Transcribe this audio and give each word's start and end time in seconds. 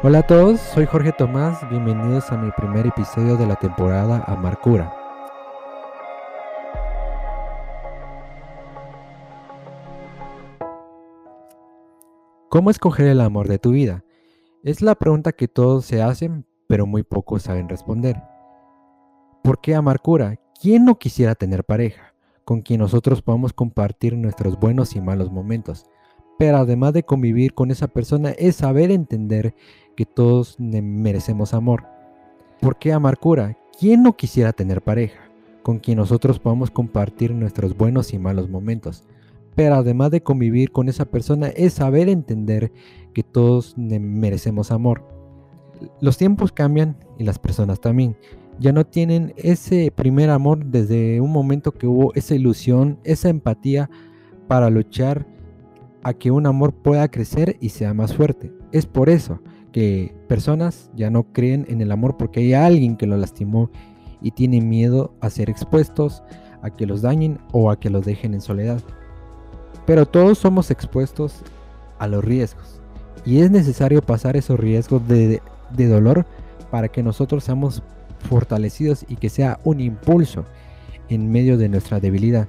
Hola 0.00 0.20
a 0.20 0.22
todos, 0.22 0.60
soy 0.60 0.86
Jorge 0.86 1.10
Tomás, 1.10 1.68
bienvenidos 1.68 2.30
a 2.30 2.36
mi 2.36 2.52
primer 2.52 2.86
episodio 2.86 3.36
de 3.36 3.48
la 3.48 3.56
temporada 3.56 4.22
Amarcura. 4.28 4.94
¿Cómo 12.48 12.70
escoger 12.70 13.08
el 13.08 13.20
amor 13.20 13.48
de 13.48 13.58
tu 13.58 13.72
vida? 13.72 14.04
Es 14.62 14.82
la 14.82 14.94
pregunta 14.94 15.32
que 15.32 15.48
todos 15.48 15.84
se 15.84 16.00
hacen, 16.00 16.46
pero 16.68 16.86
muy 16.86 17.02
pocos 17.02 17.42
saben 17.42 17.68
responder. 17.68 18.22
¿Por 19.42 19.60
qué 19.60 19.74
Amarcura? 19.74 20.38
¿Quién 20.62 20.84
no 20.84 20.96
quisiera 21.00 21.34
tener 21.34 21.64
pareja, 21.64 22.14
con 22.44 22.62
quien 22.62 22.78
nosotros 22.78 23.20
podamos 23.20 23.52
compartir 23.52 24.16
nuestros 24.16 24.60
buenos 24.60 24.94
y 24.94 25.00
malos 25.00 25.32
momentos? 25.32 25.86
Pero 26.38 26.58
además 26.58 26.92
de 26.92 27.02
convivir 27.02 27.52
con 27.52 27.72
esa 27.72 27.88
persona 27.88 28.30
es 28.30 28.54
saber 28.54 28.92
entender 28.92 29.56
que 29.98 30.06
todos 30.06 30.54
merecemos 30.60 31.54
amor. 31.54 31.82
¿Por 32.60 32.78
qué 32.78 32.92
amarcura? 32.92 33.58
¿Quién 33.80 34.04
no 34.04 34.16
quisiera 34.16 34.52
tener 34.52 34.80
pareja? 34.80 35.18
Con 35.64 35.80
quien 35.80 35.98
nosotros 35.98 36.38
podamos 36.38 36.70
compartir 36.70 37.32
nuestros 37.32 37.76
buenos 37.76 38.14
y 38.14 38.18
malos 38.20 38.48
momentos. 38.48 39.02
Pero 39.56 39.74
además 39.74 40.12
de 40.12 40.22
convivir 40.22 40.70
con 40.70 40.88
esa 40.88 41.04
persona 41.04 41.48
es 41.48 41.72
saber 41.72 42.08
entender 42.08 42.70
que 43.12 43.24
todos 43.24 43.76
merecemos 43.76 44.70
amor. 44.70 45.02
Los 46.00 46.16
tiempos 46.16 46.52
cambian 46.52 46.96
y 47.18 47.24
las 47.24 47.40
personas 47.40 47.80
también. 47.80 48.16
Ya 48.60 48.70
no 48.70 48.86
tienen 48.86 49.34
ese 49.36 49.90
primer 49.92 50.30
amor 50.30 50.64
desde 50.64 51.20
un 51.20 51.32
momento 51.32 51.72
que 51.72 51.88
hubo 51.88 52.14
esa 52.14 52.36
ilusión, 52.36 53.00
esa 53.02 53.30
empatía 53.30 53.90
para 54.46 54.70
luchar 54.70 55.26
a 56.04 56.14
que 56.14 56.30
un 56.30 56.46
amor 56.46 56.72
pueda 56.72 57.10
crecer 57.10 57.56
y 57.58 57.70
sea 57.70 57.94
más 57.94 58.14
fuerte. 58.14 58.52
Es 58.70 58.86
por 58.86 59.08
eso 59.08 59.40
que 59.72 60.14
personas 60.28 60.90
ya 60.94 61.10
no 61.10 61.32
creen 61.32 61.66
en 61.68 61.80
el 61.80 61.92
amor 61.92 62.16
porque 62.16 62.40
hay 62.40 62.54
alguien 62.54 62.96
que 62.96 63.06
lo 63.06 63.16
lastimó 63.16 63.70
y 64.20 64.32
tienen 64.32 64.68
miedo 64.68 65.14
a 65.20 65.30
ser 65.30 65.50
expuestos, 65.50 66.22
a 66.62 66.70
que 66.70 66.86
los 66.86 67.02
dañen 67.02 67.38
o 67.52 67.70
a 67.70 67.78
que 67.78 67.90
los 67.90 68.04
dejen 68.04 68.34
en 68.34 68.40
soledad. 68.40 68.82
Pero 69.86 70.06
todos 70.06 70.38
somos 70.38 70.70
expuestos 70.70 71.42
a 71.98 72.06
los 72.08 72.24
riesgos 72.24 72.80
y 73.24 73.40
es 73.40 73.50
necesario 73.50 74.02
pasar 74.02 74.36
esos 74.36 74.58
riesgos 74.58 75.06
de, 75.06 75.40
de 75.74 75.86
dolor 75.86 76.26
para 76.70 76.88
que 76.88 77.02
nosotros 77.02 77.44
seamos 77.44 77.82
fortalecidos 78.28 79.04
y 79.08 79.16
que 79.16 79.28
sea 79.28 79.58
un 79.64 79.80
impulso 79.80 80.44
en 81.08 81.30
medio 81.30 81.56
de 81.56 81.68
nuestra 81.68 82.00
debilidad. 82.00 82.48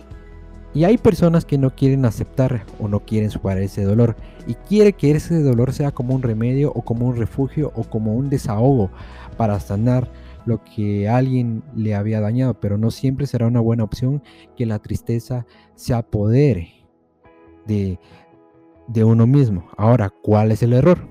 Y 0.73 0.83
hay 0.83 0.97
personas 0.97 1.45
que 1.45 1.57
no 1.57 1.75
quieren 1.75 2.05
aceptar 2.05 2.63
o 2.79 2.87
no 2.87 2.99
quieren 2.99 3.31
superar 3.31 3.57
ese 3.59 3.83
dolor 3.83 4.15
y 4.45 4.53
quiere 4.53 4.93
que 4.93 5.11
ese 5.11 5.41
dolor 5.41 5.73
sea 5.73 5.91
como 5.91 6.13
un 6.13 6.21
remedio 6.21 6.71
o 6.73 6.83
como 6.83 7.07
un 7.07 7.17
refugio 7.17 7.71
o 7.75 7.83
como 7.83 8.13
un 8.13 8.29
desahogo 8.29 8.91
para 9.35 9.59
sanar 9.59 10.11
lo 10.45 10.63
que 10.63 11.09
alguien 11.09 11.63
le 11.75 11.95
había 11.95 12.21
dañado, 12.21 12.59
pero 12.59 12.77
no 12.77 12.91
siempre 12.91 13.27
será 13.27 13.47
una 13.47 13.59
buena 13.59 13.83
opción 13.83 14.21
que 14.55 14.65
la 14.65 14.79
tristeza 14.79 15.45
se 15.75 15.93
apodere 15.93 16.85
de, 17.65 17.99
de 18.87 19.03
uno 19.03 19.27
mismo. 19.27 19.67
Ahora, 19.77 20.09
¿cuál 20.09 20.51
es 20.51 20.63
el 20.63 20.73
error? 20.73 21.07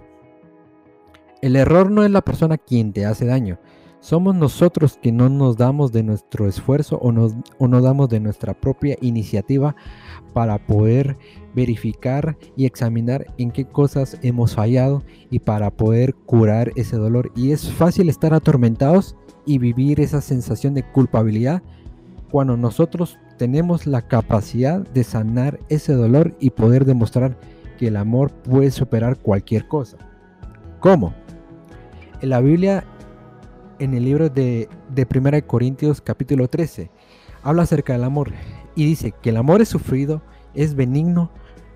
El 1.41 1.57
error 1.57 1.91
no 1.91 2.05
es 2.05 2.11
la 2.11 2.23
persona 2.23 2.59
quien 2.59 2.93
te 2.93 3.07
hace 3.07 3.27
daño, 3.27 3.59
somos 4.01 4.35
nosotros 4.35 4.99
que 5.01 5.13
no 5.13 5.29
nos 5.29 5.57
damos 5.57 5.93
de 5.93 6.03
nuestro 6.03 6.47
esfuerzo 6.47 6.99
o, 6.99 7.13
nos, 7.13 7.35
o 7.59 7.69
no 7.69 7.81
damos 7.81 8.09
de 8.09 8.21
nuestra 8.21 8.55
propia 8.55 8.97
iniciativa 9.01 9.75
para 10.33 10.59
poder 10.59 11.17
verificar 11.55 12.37
y 12.57 12.67
examinar 12.67 13.27
en 13.39 13.51
qué 13.51 13.65
cosas 13.65 14.19
hemos 14.23 14.55
fallado 14.55 15.03
y 15.31 15.41
para 15.41 15.71
poder 15.71 16.15
curar 16.15 16.71
ese 16.77 16.97
dolor. 16.97 17.33
Y 17.35 17.51
es 17.51 17.71
fácil 17.71 18.09
estar 18.09 18.33
atormentados 18.33 19.17
y 19.47 19.59
vivir 19.59 20.01
esa 20.01 20.21
sensación 20.21 20.75
de 20.75 20.85
culpabilidad 20.85 21.63
cuando 22.31 22.57
nosotros 22.57 23.19
tenemos 23.39 23.87
la 23.87 24.03
capacidad 24.03 24.81
de 24.81 25.05
sanar 25.05 25.59
ese 25.69 25.95
dolor 25.95 26.37
y 26.39 26.51
poder 26.51 26.85
demostrar 26.85 27.39
que 27.79 27.89
el 27.89 27.97
amor 27.97 28.31
puede 28.31 28.71
superar 28.71 29.19
cualquier 29.19 29.67
cosa. 29.67 29.97
¿Cómo? 30.81 31.15
En 32.21 32.31
la 32.31 32.41
Biblia 32.41 32.85
en 33.79 33.95
el 33.95 34.05
libro 34.05 34.29
de, 34.29 34.69
de 34.95 35.07
1 35.13 35.47
Corintios 35.47 36.01
capítulo 36.01 36.49
13. 36.49 36.91
Habla 37.43 37.63
acerca 37.63 37.93
del 37.93 38.05
amor 38.05 38.33
y 38.75 38.85
dice 38.85 39.13
que 39.23 39.31
el 39.31 39.37
amor 39.37 39.61
es 39.61 39.69
sufrido, 39.69 40.23
es 40.55 40.75
benigno, 40.75 41.31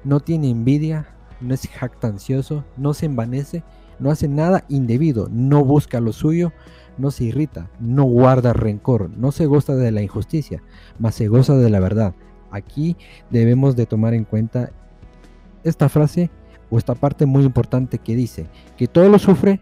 no 0.04 0.20
tiene 0.20 0.50
envidia, 0.50 1.14
no 1.40 1.54
es 1.54 1.68
jactancioso, 1.68 2.64
no 2.76 2.94
se 2.94 3.06
envanece, 3.06 3.62
no 3.98 4.10
hace 4.10 4.28
nada 4.28 4.64
indebido, 4.68 5.28
no 5.30 5.64
busca 5.64 6.00
lo 6.00 6.12
suyo, 6.12 6.52
no 6.98 7.10
se 7.10 7.24
irrita, 7.24 7.70
no 7.80 8.04
guarda 8.04 8.52
rencor, 8.52 9.10
no 9.10 9.32
se 9.32 9.46
goza 9.46 9.74
de 9.74 9.92
la 9.92 10.02
injusticia, 10.02 10.62
mas 10.98 11.14
se 11.14 11.28
goza 11.28 11.56
de 11.56 11.70
la 11.70 11.80
verdad. 11.80 12.14
Aquí 12.50 12.96
debemos 13.30 13.76
de 13.76 13.86
tomar 13.86 14.14
en 14.14 14.24
cuenta 14.24 14.72
esta 15.64 15.88
frase 15.88 16.30
o 16.70 16.78
esta 16.78 16.94
parte 16.94 17.26
muy 17.26 17.44
importante 17.44 17.98
que 17.98 18.16
dice 18.16 18.46
que 18.76 18.88
todo 18.88 19.08
lo 19.08 19.18
sufre, 19.18 19.60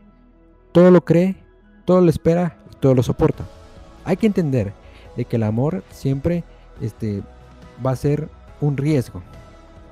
todo 0.72 0.91
lo 0.91 1.05
cree, 1.05 1.37
todo 1.84 2.00
lo 2.00 2.10
espera 2.10 2.56
y 2.70 2.76
todo 2.76 2.94
lo 2.94 3.02
soporta. 3.02 3.44
Hay 4.04 4.16
que 4.16 4.26
entender 4.26 4.72
de 5.16 5.24
que 5.24 5.36
el 5.36 5.42
amor 5.42 5.82
siempre 5.91 6.44
este, 6.80 7.22
va 7.84 7.92
a 7.92 7.96
ser 7.96 8.28
un 8.60 8.76
riesgo. 8.76 9.22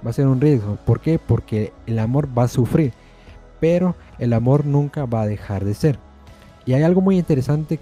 Va 0.04 0.10
a 0.10 0.14
ser 0.14 0.26
un 0.26 0.40
riesgo. 0.40 0.76
¿Por 0.84 1.00
qué? 1.00 1.18
Porque 1.18 1.72
el 1.86 1.98
amor 1.98 2.28
va 2.36 2.44
a 2.44 2.48
sufrir. 2.48 2.92
Pero 3.60 3.96
el 4.18 4.32
amor 4.32 4.64
nunca 4.64 5.06
va 5.06 5.22
a 5.22 5.26
dejar 5.26 5.64
de 5.64 5.74
ser. 5.74 5.98
Y 6.64 6.74
hay 6.74 6.82
algo 6.82 7.00
muy 7.00 7.18
interesante 7.18 7.80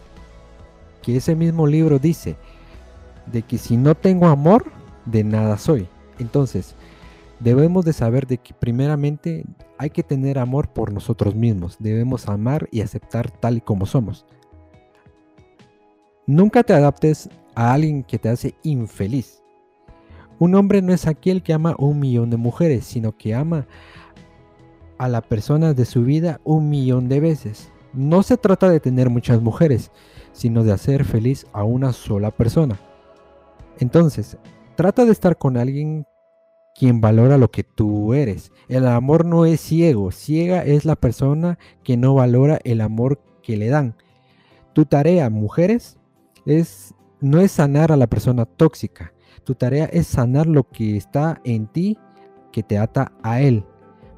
que 1.03 1.17
ese 1.17 1.35
mismo 1.35 1.67
libro 1.67 1.99
dice. 1.99 2.37
De 3.27 3.43
que 3.43 3.59
si 3.59 3.77
no 3.77 3.95
tengo 3.95 4.29
amor, 4.29 4.65
de 5.05 5.25
nada 5.25 5.59
soy. 5.59 5.89
Entonces, 6.19 6.75
debemos 7.41 7.85
de 7.85 7.93
saber 7.93 8.27
de 8.27 8.39
que 8.39 8.55
primeramente 8.55 9.45
hay 9.79 9.91
que 9.91 10.03
tener 10.03 10.39
amor 10.39 10.69
por 10.69 10.93
nosotros 10.93 11.35
mismos. 11.35 11.77
Debemos 11.79 12.29
amar 12.29 12.69
y 12.71 12.81
aceptar 12.81 13.31
tal 13.31 13.59
y 13.59 13.61
como 13.61 13.87
somos. 13.87 14.25
Nunca 16.27 16.63
te 16.63 16.73
adaptes 16.73 17.29
a 17.55 17.73
alguien 17.73 18.03
que 18.03 18.19
te 18.19 18.29
hace 18.29 18.55
infeliz. 18.63 19.43
Un 20.39 20.55
hombre 20.55 20.83
no 20.83 20.93
es 20.93 21.07
aquel 21.07 21.43
que 21.43 21.53
ama 21.53 21.77
un 21.79 21.99
millón 21.99 22.31
de 22.31 22.37
mujeres, 22.37 22.85
sino 22.85 23.17
que 23.17 23.35
ama 23.35 23.67
a 24.99 25.09
la 25.09 25.23
persona 25.23 25.73
de 25.73 25.85
su 25.85 26.03
vida 26.03 26.41
un 26.45 26.69
millón 26.69 27.09
de 27.09 27.21
veces. 27.21 27.71
No 27.93 28.23
se 28.23 28.37
trata 28.37 28.69
de 28.69 28.81
tener 28.81 29.09
muchas 29.09 29.41
mujeres, 29.41 29.91
sino 30.33 30.65
de 30.65 30.73
hacer 30.73 31.05
feliz 31.05 31.47
a 31.53 31.65
una 31.65 31.93
sola 31.93 32.31
persona. 32.31 32.79
Entonces, 33.79 34.37
trata 34.75 35.05
de 35.05 35.13
estar 35.13 35.39
con 35.39 35.57
alguien 35.57 36.07
quien 36.79 37.01
valora 37.01 37.39
lo 37.39 37.51
que 37.51 37.65
tú 37.65 38.15
eres. 38.15 38.53
El 38.69 38.87
amor 38.87 39.25
no 39.25 39.47
es 39.47 39.61
ciego, 39.61 40.11
ciega 40.11 40.65
es 40.65 40.85
la 40.85 40.97
persona 40.97 41.59
que 41.83 41.97
no 41.97 42.15
valora 42.15 42.59
el 42.65 42.81
amor 42.81 43.21
que 43.43 43.57
le 43.57 43.69
dan. 43.69 43.95
Tu 44.73 44.85
tarea, 44.85 45.31
mujeres, 45.31 45.99
es 46.45 46.95
no 47.21 47.41
es 47.41 47.53
sanar 47.53 47.93
a 47.93 47.97
la 47.97 48.07
persona 48.07 48.45
tóxica. 48.45 49.13
Tu 49.45 49.55
tarea 49.55 49.87
es 49.87 50.07
sanar 50.07 50.47
lo 50.47 50.65
que 50.69 50.97
está 50.97 51.41
en 51.45 51.67
ti 51.67 51.99
que 52.53 52.63
te 52.63 52.79
ata 52.79 53.13
a 53.23 53.41
él. 53.41 53.65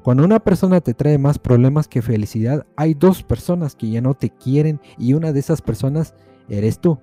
Cuando 0.03 0.23
una 0.23 0.39
persona 0.39 0.81
te 0.81 0.93
trae 0.93 1.17
más 1.17 1.39
problemas 1.39 1.87
que 1.87 2.01
felicidad, 2.01 2.65
hay 2.75 2.93
dos 2.93 3.23
personas 3.23 3.75
que 3.75 3.89
ya 3.89 4.01
no 4.01 4.13
te 4.13 4.29
quieren 4.29 4.79
y 4.97 5.13
una 5.13 5.31
de 5.31 5.39
esas 5.39 5.61
personas 5.61 6.15
eres 6.47 6.79
tú. 6.79 6.99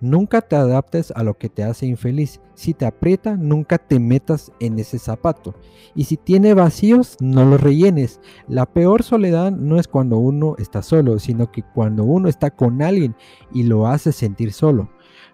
Nunca 0.00 0.42
te 0.42 0.56
adaptes 0.56 1.12
a 1.12 1.22
lo 1.22 1.38
que 1.38 1.48
te 1.48 1.64
hace 1.64 1.86
infeliz. 1.86 2.40
Si 2.54 2.74
te 2.74 2.84
aprieta, 2.84 3.36
nunca 3.36 3.78
te 3.78 3.98
metas 3.98 4.52
en 4.60 4.78
ese 4.78 4.98
zapato. 4.98 5.54
Y 5.94 6.04
si 6.04 6.16
tiene 6.16 6.52
vacíos, 6.54 7.16
no 7.20 7.44
los 7.44 7.60
rellenes. 7.60 8.20
La 8.48 8.66
peor 8.66 9.02
soledad 9.02 9.50
no 9.52 9.78
es 9.78 9.88
cuando 9.88 10.18
uno 10.18 10.56
está 10.58 10.82
solo, 10.82 11.18
sino 11.18 11.50
que 11.50 11.62
cuando 11.62 12.04
uno 12.04 12.28
está 12.28 12.50
con 12.50 12.82
alguien 12.82 13.16
y 13.52 13.62
lo 13.62 13.86
hace 13.86 14.12
sentir 14.12 14.52
solo. 14.52 14.90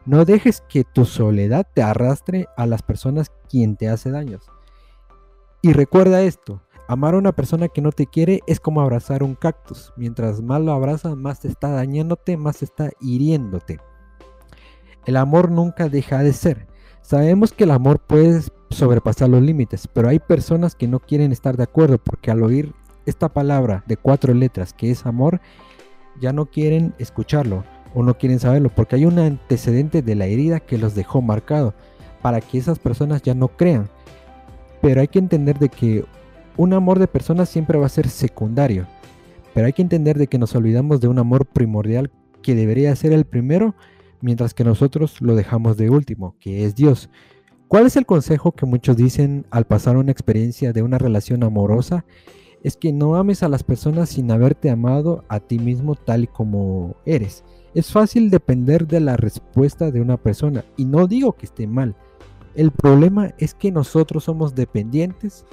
No 0.07 0.25
dejes 0.25 0.63
que 0.69 0.85
tu 0.85 1.05
soledad 1.05 1.67
te 1.75 1.83
arrastre 1.83 2.47
a 2.57 2.67
las 2.67 2.83
personas 2.83 3.33
quien 3.49 3.77
te 3.77 3.89
hace 3.89 4.11
daños. 4.11 4.47
Y 5.63 5.73
recuerda 5.73 6.23
esto, 6.23 6.63
amar 6.89 7.15
a 7.15 7.19
una 7.19 7.33
persona 7.33 7.69
que 7.69 7.83
no 7.83 7.93
te 7.93 8.07
quiere 8.07 8.41
es 8.47 8.61
como 8.61 8.81
abrazar 8.81 9.23
un 9.23 9.35
cactus. 9.35 9.93
Mientras 9.97 10.41
más 10.41 10.61
lo 10.61 10.73
abrazas, 10.73 11.17
más 11.17 11.41
te 11.41 11.49
está 11.49 11.71
dañándote, 11.71 12.37
más 12.37 12.63
está 12.63 12.91
hiriéndote. 13.01 13.79
El 15.07 15.17
amor 15.17 15.51
nunca 15.51 15.89
deja 15.89 16.23
de 16.23 16.33
ser. 16.33 16.67
Sabemos 17.03 17.53
que 17.53 17.65
el 17.65 17.71
amor 17.71 18.01
puede 18.01 18.43
sobrepasar 18.71 19.29
los 19.29 19.43
límites, 19.43 19.89
pero 19.93 20.09
hay 20.09 20.19
personas 20.19 20.75
que 20.75 20.87
no 20.87 21.01
quieren 21.01 21.33
estar 21.33 21.57
de 21.57 21.65
acuerdo 21.65 21.99
porque 21.99 22.31
al 22.31 22.43
oír 22.43 22.73
esta 23.07 23.29
palabra 23.29 23.83
de 23.87 23.97
cuatro 23.97 24.35
letras 24.35 24.73
que 24.73 24.91
es 24.91 25.07
amor, 25.07 25.41
ya 26.21 26.33
no 26.33 26.47
quieren 26.47 26.95
escucharlo 26.99 27.65
o 27.95 28.03
no 28.03 28.17
quieren 28.17 28.39
saberlo 28.39 28.69
porque 28.69 28.97
hay 28.97 29.07
un 29.07 29.19
antecedente 29.19 30.03
de 30.03 30.15
la 30.15 30.27
herida 30.27 30.61
que 30.61 30.79
los 30.79 30.95
dejó 30.95 31.23
marcado 31.23 31.75
para 32.23 32.41
que 32.41 32.59
esas 32.59 32.79
personas 32.79 33.23
ya 33.23 33.35
no 33.35 33.49
crean. 33.49 33.89
Pero 34.81 35.01
hay 35.01 35.09
que 35.09 35.19
entender 35.19 35.59
de 35.59 35.69
que 35.69 36.05
un 36.57 36.73
amor 36.73 36.99
de 36.99 37.07
personas 37.07 37.49
siempre 37.49 37.79
va 37.79 37.87
a 37.87 37.91
ser 37.91 38.09
secundario. 38.09 38.87
Pero 39.55 39.67
hay 39.67 39.73
que 39.73 39.83
entender 39.83 40.19
de 40.19 40.27
que 40.27 40.39
nos 40.39 40.55
olvidamos 40.55 41.01
de 41.01 41.09
un 41.09 41.19
amor 41.19 41.47
primordial 41.47 42.11
que 42.43 42.55
debería 42.55 42.95
ser 42.97 43.13
el 43.13 43.25
primero, 43.25 43.75
mientras 44.21 44.55
que 44.55 44.65
nosotros 44.65 45.21
lo 45.21 45.35
dejamos 45.35 45.77
de 45.77 45.91
último, 45.91 46.35
que 46.41 46.65
es 46.65 46.75
Dios. 46.75 47.11
¿Cuál 47.69 47.87
es 47.87 47.97
el 47.97 48.07
consejo 48.07 48.53
que 48.53 48.67
muchos 48.67 48.97
dicen 48.97 49.47
al 49.51 49.65
pasar 49.65 49.97
una 49.97 50.11
experiencia 50.11 50.73
de 50.73 50.83
una 50.83 50.99
relación 50.99 51.45
amorosa? 51.45 52.05
Es 52.63 52.77
que 52.77 52.93
no 52.93 53.15
ames 53.15 53.43
a 53.43 53.49
las 53.49 53.63
personas 53.63 54.09
sin 54.09 54.31
haberte 54.31 54.71
amado 54.71 55.25
a 55.29 55.41
ti 55.41 55.59
mismo 55.59 55.95
tal 55.95 56.25
y 56.25 56.27
como 56.27 56.97
eres. 57.07 57.45
Es 57.75 57.93
fácil 57.93 58.29
depender 58.31 58.87
de 58.87 59.01
la 59.01 59.17
respuesta 59.17 59.91
de 59.91 60.01
una 60.01 60.17
persona 60.17 60.65
y 60.77 60.85
no 60.85 61.07
digo 61.07 61.33
que 61.35 61.47
esté 61.47 61.67
mal. 61.67 61.95
El 62.57 62.73
problema 62.73 63.35
es 63.39 63.55
que 63.55 63.71
nosotros 63.71 64.25
somos 64.25 64.55
dependientes 64.55 65.45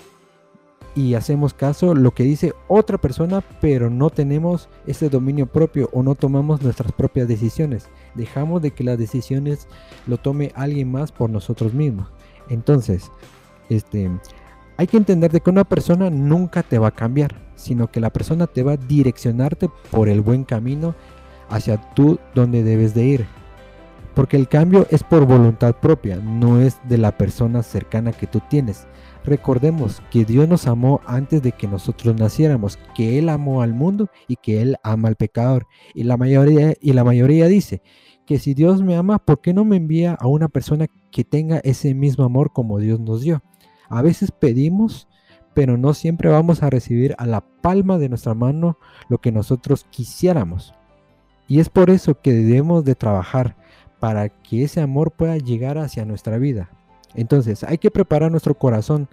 y 0.98 1.14
hacemos 1.14 1.54
caso 1.54 1.94
lo 1.94 2.10
que 2.10 2.24
dice 2.24 2.54
otra 2.68 2.98
persona, 2.98 3.44
pero 3.62 3.92
no 3.92 4.10
tenemos 4.10 4.68
ese 4.88 5.10
dominio 5.10 5.46
propio 5.46 5.92
o 5.94 6.02
no 6.02 6.16
tomamos 6.16 6.64
nuestras 6.64 6.92
propias 6.92 7.28
decisiones. 7.28 7.88
Dejamos 8.16 8.64
de 8.64 8.72
que 8.72 8.84
las 8.84 8.98
decisiones 8.98 9.68
lo 10.08 10.18
tome 10.18 10.52
alguien 10.56 10.92
más 10.92 11.12
por 11.12 11.30
nosotros 11.30 11.76
mismos. 11.76 12.08
Entonces, 12.50 13.12
este, 13.70 14.10
hay 14.76 14.88
que 14.88 14.98
entender 14.98 15.32
de 15.32 15.40
que 15.40 15.52
una 15.52 15.66
persona 15.66 16.10
nunca 16.10 16.64
te 16.64 16.80
va 16.80 16.88
a 16.88 16.96
cambiar, 16.96 17.36
sino 17.54 17.92
que 17.92 18.00
la 18.00 18.10
persona 18.10 18.48
te 18.48 18.64
va 18.64 18.72
a 18.72 18.78
direccionarte 18.78 19.70
por 19.92 20.10
el 20.10 20.22
buen 20.22 20.46
camino 20.46 20.96
hacia 21.48 21.78
tú 21.94 22.18
donde 22.34 22.64
debes 22.64 22.96
de 22.96 23.06
ir. 23.06 23.28
Porque 24.18 24.36
el 24.36 24.48
cambio 24.48 24.88
es 24.90 25.04
por 25.04 25.28
voluntad 25.28 25.76
propia, 25.76 26.16
no 26.16 26.60
es 26.60 26.80
de 26.90 26.98
la 26.98 27.16
persona 27.16 27.62
cercana 27.62 28.12
que 28.12 28.26
tú 28.26 28.42
tienes. 28.50 28.88
Recordemos 29.24 30.02
que 30.10 30.26
Dios 30.26 30.50
nos 30.50 30.66
amó 30.66 31.02
antes 31.06 31.44
de 31.44 31.52
que 31.52 31.68
nosotros 31.68 32.16
naciéramos, 32.16 32.80
que 32.96 33.20
Él 33.20 33.30
amó 33.30 33.62
al 33.62 33.76
mundo 33.76 34.10
y 34.28 34.38
que 34.38 34.64
Él 34.64 34.78
ama 34.82 35.10
al 35.10 35.18
pecador. 35.18 35.68
Y 35.94 36.02
la 36.02 36.18
mayoría, 36.18 36.74
y 36.82 36.94
la 36.94 37.04
mayoría 37.04 37.46
dice 37.46 37.84
que 38.26 38.40
si 38.40 38.56
Dios 38.56 38.82
me 38.82 38.96
ama, 38.96 39.20
¿por 39.20 39.40
qué 39.40 39.54
no 39.54 39.66
me 39.66 39.76
envía 39.76 40.18
a 40.20 40.26
una 40.26 40.48
persona 40.48 40.88
que 41.12 41.24
tenga 41.24 41.60
ese 41.60 41.94
mismo 41.94 42.24
amor 42.24 42.52
como 42.52 42.80
Dios 42.80 43.00
nos 43.00 43.22
dio? 43.22 43.44
A 43.88 44.02
veces 44.02 44.32
pedimos, 44.32 45.08
pero 45.54 45.78
no 45.78 45.94
siempre 45.94 46.32
vamos 46.32 46.64
a 46.64 46.72
recibir 46.72 47.14
a 47.20 47.28
la 47.28 47.42
palma 47.42 48.00
de 48.00 48.10
nuestra 48.10 48.34
mano 48.34 48.80
lo 49.10 49.20
que 49.20 49.32
nosotros 49.32 49.86
quisiéramos. 49.92 50.74
Y 51.48 51.60
es 51.60 51.70
por 51.70 51.92
eso 51.92 52.20
que 52.20 52.34
debemos 52.34 52.84
de 52.84 52.96
trabajar 52.96 53.56
para 54.00 54.30
que 54.30 54.64
ese 54.64 54.82
amor 54.82 55.12
pueda 55.12 55.38
llegar 55.38 55.78
hacia 55.78 56.06
nuestra 56.06 56.38
vida, 56.38 56.70
entonces, 57.18 57.64
hay 57.64 57.80
que 57.80 57.92
preparar 57.92 58.32
nuestro 58.32 58.54
corazón 58.54 59.08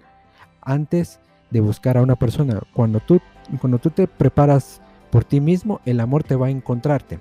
antes 0.61 1.19
de 1.49 1.59
buscar 1.59 1.97
a 1.97 2.03
una 2.03 2.15
persona. 2.15 2.61
Cuando 2.73 2.99
tú, 2.99 3.19
cuando 3.59 3.79
tú 3.79 3.89
te 3.89 4.07
preparas 4.07 4.79
por 5.09 5.23
ti 5.23 5.41
mismo, 5.41 5.81
el 5.85 5.99
amor 5.99 6.23
te 6.23 6.35
va 6.35 6.47
a 6.47 6.51
encontrarte. 6.51 7.19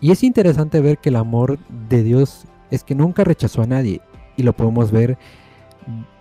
Y 0.00 0.10
es 0.10 0.22
interesante 0.22 0.80
ver 0.80 0.98
que 0.98 1.08
el 1.08 1.16
amor 1.16 1.58
de 1.88 2.02
Dios 2.02 2.44
es 2.70 2.84
que 2.84 2.94
nunca 2.94 3.24
rechazó 3.24 3.62
a 3.62 3.66
nadie. 3.66 4.02
Y 4.36 4.42
lo 4.42 4.52
podemos 4.54 4.90
ver 4.90 5.16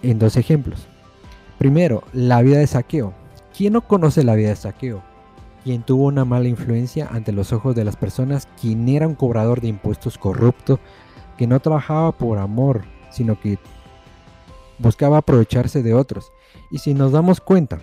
en 0.01 0.17
dos 0.17 0.37
ejemplos. 0.37 0.87
Primero, 1.57 2.03
la 2.13 2.41
vida 2.41 2.59
de 2.59 2.67
saqueo. 2.67 3.13
¿Quién 3.55 3.73
no 3.73 3.81
conoce 3.81 4.23
la 4.23 4.35
vida 4.35 4.49
de 4.49 4.55
saqueo? 4.55 5.03
Quien 5.63 5.83
tuvo 5.83 6.05
una 6.05 6.25
mala 6.25 6.47
influencia 6.47 7.07
ante 7.11 7.31
los 7.31 7.53
ojos 7.53 7.75
de 7.75 7.83
las 7.83 7.95
personas, 7.95 8.47
quien 8.59 8.89
era 8.89 9.07
un 9.07 9.15
cobrador 9.15 9.61
de 9.61 9.67
impuestos 9.67 10.17
corrupto, 10.17 10.79
que 11.37 11.47
no 11.47 11.59
trabajaba 11.59 12.11
por 12.11 12.39
amor, 12.39 12.83
sino 13.11 13.39
que 13.39 13.59
buscaba 14.79 15.17
aprovecharse 15.17 15.83
de 15.83 15.93
otros. 15.93 16.31
Y 16.71 16.79
si 16.79 16.93
nos 16.93 17.11
damos 17.11 17.41
cuenta, 17.41 17.81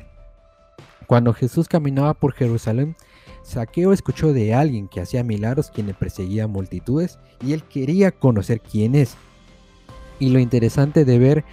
cuando 1.07 1.33
Jesús 1.33 1.69
caminaba 1.69 2.15
por 2.15 2.35
Jerusalén, 2.35 2.97
Saqueo 3.43 3.93
escuchó 3.93 4.33
de 4.33 4.55
alguien 4.55 4.89
que 4.89 5.01
hacía 5.01 5.25
milagros, 5.25 5.71
quien 5.71 5.87
le 5.87 5.95
perseguía 5.95 6.47
multitudes, 6.47 7.19
y 7.41 7.53
él 7.53 7.63
quería 7.63 8.11
conocer 8.11 8.61
quién 8.61 8.95
es. 8.95 9.17
Y 10.19 10.31
lo 10.31 10.39
interesante 10.39 11.05
de 11.05 11.19
ver 11.19 11.45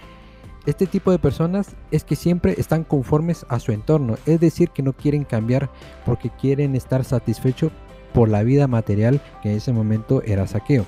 este 0.66 0.86
tipo 0.86 1.10
de 1.12 1.18
personas 1.18 1.76
es 1.90 2.04
que 2.04 2.16
siempre 2.16 2.54
están 2.58 2.84
conformes 2.84 3.46
a 3.48 3.60
su 3.60 3.72
entorno, 3.72 4.16
es 4.26 4.40
decir, 4.40 4.70
que 4.70 4.82
no 4.82 4.92
quieren 4.92 5.24
cambiar 5.24 5.70
porque 6.04 6.30
quieren 6.30 6.74
estar 6.74 7.04
satisfechos 7.04 7.72
por 8.12 8.28
la 8.28 8.42
vida 8.42 8.66
material 8.66 9.20
que 9.42 9.50
en 9.50 9.56
ese 9.56 9.72
momento 9.72 10.22
era 10.22 10.46
Saqueo. 10.46 10.84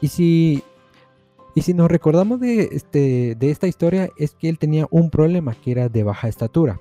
Y 0.00 0.08
si, 0.08 0.62
y 1.54 1.62
si 1.62 1.74
nos 1.74 1.90
recordamos 1.90 2.38
de, 2.40 2.68
este, 2.72 3.34
de 3.34 3.50
esta 3.50 3.66
historia, 3.66 4.10
es 4.16 4.34
que 4.34 4.48
él 4.48 4.58
tenía 4.58 4.86
un 4.90 5.10
problema 5.10 5.54
que 5.54 5.72
era 5.72 5.88
de 5.88 6.04
baja 6.04 6.28
estatura. 6.28 6.80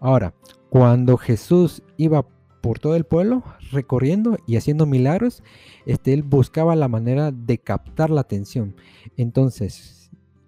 Ahora, 0.00 0.32
cuando 0.70 1.18
Jesús 1.18 1.82
iba 1.98 2.24
por 2.62 2.78
todo 2.78 2.96
el 2.96 3.04
pueblo 3.04 3.42
recorriendo 3.72 4.38
y 4.46 4.56
haciendo 4.56 4.86
milagros, 4.86 5.42
este, 5.84 6.14
él 6.14 6.22
buscaba 6.22 6.76
la 6.76 6.88
manera 6.88 7.30
de 7.30 7.58
captar 7.58 8.08
la 8.08 8.22
atención. 8.22 8.74
Entonces, 9.16 9.99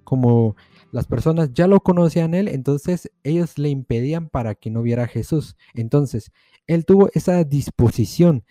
como 0.05 0.57
las 0.91 1.07
personas 1.07 1.53
ya 1.53 1.67
lo 1.67 1.81
conocían 1.81 2.35
él, 2.35 2.49
entonces 2.49 3.11
ellos 3.23 3.59
le 3.59 3.71
impedían 3.71 4.29
para 4.29 4.55
que 4.55 4.71
no 4.71 4.83
viera 4.83 5.05
a 5.05 5.09
Jesús. 5.09 5.57
Entonces, 5.75 6.33
él 6.67 6.85
tuvo 6.85 7.09
esa 7.15 7.43
disposición 7.45 8.45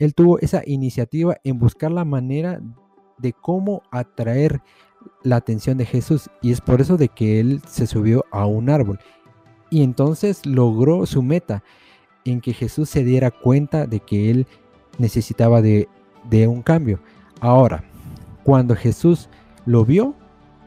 él 0.00 0.14
tuvo 0.14 0.38
esa 0.40 0.62
iniciativa 0.66 1.36
en 1.44 1.58
buscar 1.58 1.92
la 1.92 2.04
manera 2.06 2.60
de 3.18 3.34
cómo 3.34 3.82
atraer 3.92 4.62
la 5.22 5.36
atención 5.36 5.76
de 5.76 5.84
Jesús 5.84 6.30
y 6.40 6.52
es 6.52 6.62
por 6.62 6.80
eso 6.80 6.96
de 6.96 7.08
que 7.08 7.38
él 7.38 7.60
se 7.68 7.86
subió 7.86 8.24
a 8.32 8.46
un 8.46 8.70
árbol 8.70 8.98
y 9.68 9.82
entonces 9.82 10.44
logró 10.46 11.04
su 11.04 11.22
meta 11.22 11.62
en 12.24 12.40
que 12.40 12.54
Jesús 12.54 12.88
se 12.88 13.04
diera 13.04 13.30
cuenta 13.30 13.86
de 13.86 14.00
que 14.00 14.30
él 14.30 14.46
necesitaba 14.98 15.60
de, 15.60 15.86
de 16.28 16.46
un 16.48 16.62
cambio. 16.62 17.00
Ahora, 17.40 17.84
cuando 18.42 18.74
Jesús 18.74 19.28
lo 19.66 19.84
vio, 19.84 20.14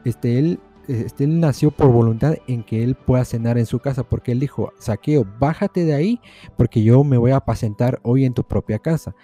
este, 0.04 0.38
él 0.38 0.60
este, 0.88 1.24
él 1.24 1.40
nació 1.40 1.70
por 1.70 1.90
voluntad 1.90 2.34
en 2.46 2.62
que 2.62 2.82
él 2.82 2.94
pueda 2.94 3.24
cenar 3.24 3.58
en 3.58 3.66
su 3.66 3.78
casa, 3.78 4.02
porque 4.02 4.32
él 4.32 4.40
dijo, 4.40 4.72
Saqueo, 4.78 5.26
bájate 5.38 5.84
de 5.84 5.94
ahí, 5.94 6.20
porque 6.56 6.82
yo 6.82 7.04
me 7.04 7.16
voy 7.16 7.30
a 7.30 7.36
apacentar 7.36 8.00
hoy 8.02 8.24
en 8.24 8.34
tu 8.34 8.44
propia 8.44 8.78
casa. 8.78 9.14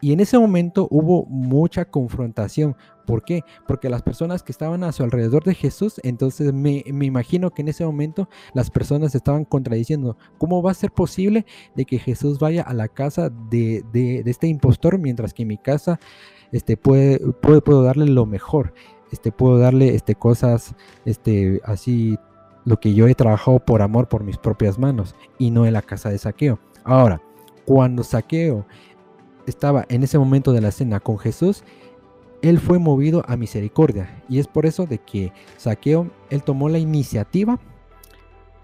Y 0.00 0.12
en 0.12 0.20
ese 0.20 0.38
momento 0.38 0.88
hubo 0.90 1.24
mucha 1.26 1.86
confrontación. 1.86 2.76
¿Por 3.06 3.24
qué? 3.24 3.42
Porque 3.66 3.88
las 3.88 4.02
personas 4.02 4.42
que 4.42 4.52
estaban 4.52 4.84
a 4.84 4.92
su 4.92 5.02
alrededor 5.02 5.44
de 5.44 5.54
Jesús, 5.54 6.00
entonces 6.02 6.52
me, 6.52 6.82
imagino 6.86 7.50
que 7.50 7.62
en 7.62 7.68
ese 7.68 7.84
momento 7.84 8.28
las 8.52 8.70
personas 8.70 9.14
estaban 9.14 9.44
contradiciendo, 9.44 10.18
¿cómo 10.38 10.62
va 10.62 10.72
a 10.72 10.74
ser 10.74 10.92
posible 10.92 11.46
de 11.76 11.86
que 11.86 11.98
Jesús 11.98 12.38
vaya 12.38 12.62
a 12.62 12.74
la 12.74 12.88
casa 12.88 13.30
de, 13.30 13.84
este 14.26 14.48
impostor 14.48 14.98
mientras 14.98 15.32
que 15.32 15.42
en 15.42 15.48
mi 15.48 15.58
casa 15.58 15.98
este, 16.52 16.76
puede, 16.76 17.18
puede, 17.18 17.62
puedo 17.62 17.82
darle 17.82 18.06
lo 18.06 18.26
mejor? 18.26 18.74
Este, 19.12 19.32
puedo 19.32 19.58
darle 19.58 19.94
este, 19.94 20.14
cosas 20.14 20.74
este, 21.04 21.60
así, 21.64 22.18
lo 22.64 22.80
que 22.80 22.94
yo 22.94 23.06
he 23.06 23.14
trabajado 23.14 23.60
por 23.60 23.82
amor 23.82 24.08
por 24.08 24.24
mis 24.24 24.36
propias 24.38 24.78
manos 24.78 25.14
y 25.38 25.50
no 25.50 25.66
en 25.66 25.72
la 25.72 25.82
casa 25.82 26.10
de 26.10 26.18
saqueo. 26.18 26.58
Ahora, 26.84 27.22
cuando 27.64 28.02
saqueo 28.02 28.66
estaba 29.46 29.84
en 29.88 30.02
ese 30.02 30.18
momento 30.18 30.52
de 30.52 30.60
la 30.60 30.72
cena 30.72 31.00
con 31.00 31.18
Jesús, 31.18 31.62
él 32.42 32.58
fue 32.58 32.78
movido 32.78 33.24
a 33.28 33.36
misericordia 33.36 34.22
y 34.28 34.38
es 34.38 34.48
por 34.48 34.66
eso 34.66 34.86
de 34.86 34.98
que 34.98 35.32
saqueo, 35.56 36.10
él 36.30 36.42
tomó 36.42 36.68
la 36.68 36.78
iniciativa 36.78 37.58